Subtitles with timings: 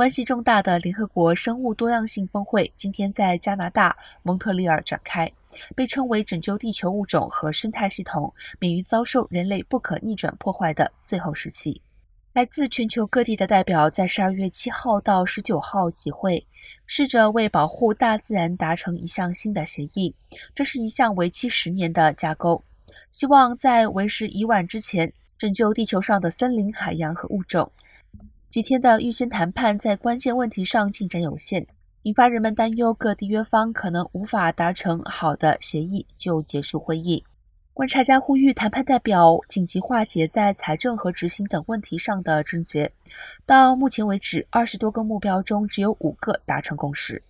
[0.00, 5.30] 关系重大的联合国生物多样性峰会今天在加拿大蒙特利尔展开，
[5.76, 11.82] 被称为拯救地球物种和生态系统免于遭受人类不可逆转破坏的最后时期。
[12.32, 16.42] 来自全球各地的代表在十二月七号到十九号集会，
[16.86, 20.14] 试着为保护大自然达成一项新的协议。
[20.54, 22.62] 这是一项为期十年的架构，
[23.10, 27.70] 希望在为时已晚之前拯救地球上的森林、海洋和物种。
[28.50, 31.64] 几天的预先谈判在关键问题上进展有限，
[32.02, 37.22] 引发人们担忧各缔约方可能无法达成好的协议就结束会议。
[37.72, 42.90] 观察家呼吁谈判代表紧急化解在财政和执行等问题上的症结。
[43.46, 47.22] 到目前为止，二十多个目标中只有五个达成共识。